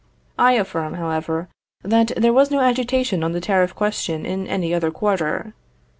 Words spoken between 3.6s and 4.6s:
question in